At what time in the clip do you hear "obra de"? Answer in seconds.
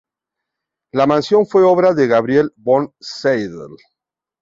1.63-2.07